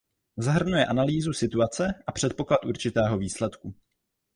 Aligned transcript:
Zahrnuje 0.37 0.85
analýzu 0.85 1.33
situace 1.33 2.03
a 2.07 2.11
předpoklad 2.11 2.65
určitého 2.65 3.17
výsledku. 3.17 3.75